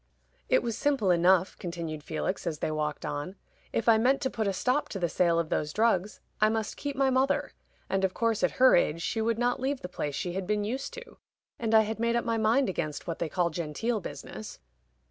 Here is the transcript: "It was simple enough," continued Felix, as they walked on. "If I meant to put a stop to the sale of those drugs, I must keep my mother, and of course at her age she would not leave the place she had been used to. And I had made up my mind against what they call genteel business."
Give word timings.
"It 0.49 0.63
was 0.63 0.75
simple 0.75 1.11
enough," 1.11 1.55
continued 1.59 2.03
Felix, 2.03 2.47
as 2.47 2.57
they 2.57 2.71
walked 2.71 3.05
on. 3.05 3.35
"If 3.71 3.87
I 3.87 3.99
meant 3.99 4.19
to 4.23 4.31
put 4.31 4.47
a 4.47 4.51
stop 4.51 4.89
to 4.89 4.97
the 4.97 5.07
sale 5.07 5.37
of 5.37 5.49
those 5.49 5.71
drugs, 5.73 6.21
I 6.39 6.49
must 6.49 6.75
keep 6.75 6.95
my 6.95 7.11
mother, 7.11 7.51
and 7.87 8.03
of 8.03 8.15
course 8.15 8.41
at 8.41 8.53
her 8.57 8.75
age 8.75 9.03
she 9.03 9.21
would 9.21 9.37
not 9.37 9.59
leave 9.59 9.81
the 9.81 9.87
place 9.87 10.15
she 10.15 10.33
had 10.33 10.47
been 10.47 10.63
used 10.63 10.91
to. 10.95 11.17
And 11.59 11.75
I 11.75 11.81
had 11.81 11.99
made 11.99 12.15
up 12.15 12.25
my 12.25 12.39
mind 12.39 12.67
against 12.67 13.05
what 13.05 13.19
they 13.19 13.29
call 13.29 13.51
genteel 13.51 13.99
business." 13.99 14.57